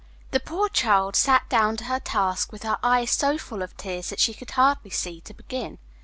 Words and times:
The 0.31 0.39
poor 0.39 0.67
child 0.67 1.15
sat 1.15 1.47
down 1.47 1.77
to 1.77 1.83
her 1.83 1.99
task 1.99 2.51
with 2.51 2.63
her 2.63 2.79
eyes 2.81 3.11
so 3.11 3.37
full 3.37 3.61
of 3.61 3.77
tears 3.77 4.09
that 4.09 4.19
she 4.19 4.33
could 4.33 4.49
hardly 4.49 4.89
see 4.89 5.21
to 5.21 5.33
begin. 5.35 5.77